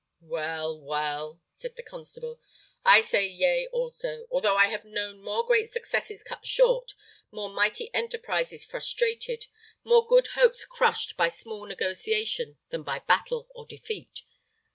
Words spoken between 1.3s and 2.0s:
said the